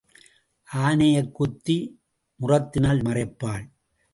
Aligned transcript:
ஆனையைக் 0.73 1.31
குத்தி 1.31 1.77
முறத்தினால் 2.39 2.99
மறைப்பாள். 2.99 3.65